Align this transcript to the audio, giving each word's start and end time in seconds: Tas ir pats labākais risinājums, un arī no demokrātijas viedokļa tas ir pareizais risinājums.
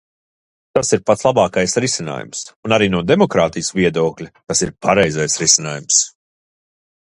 Tas 0.77 0.87
ir 0.95 1.03
pats 1.09 1.25
labākais 1.27 1.75
risinājums, 1.85 2.41
un 2.69 2.75
arī 2.79 2.89
no 2.95 3.03
demokrātijas 3.11 3.71
viedokļa 3.81 4.33
tas 4.41 4.65
ir 4.69 4.75
pareizais 4.89 5.41
risinājums. 5.45 6.05